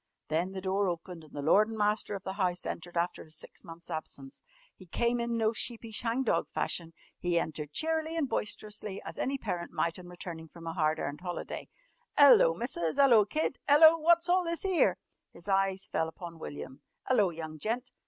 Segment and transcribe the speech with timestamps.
[0.29, 3.37] Then the door opened, and the lord and master of the house entered after his
[3.37, 4.41] six months' absence.
[4.75, 6.93] He came in no sheepish hang dog fashion.
[7.19, 11.21] He entered cheerily and boisterously as any parent might on returning from a hard earned
[11.21, 11.69] holiday.
[12.17, 12.97] "'Ello, Missus!
[12.97, 13.59] 'Ello, Kid!
[13.69, 13.95] 'Ello!
[13.99, 14.97] Wot's all this 'ere?"
[15.33, 16.81] His eyes fell upon William.
[17.07, 17.91] "'Ello young gent!"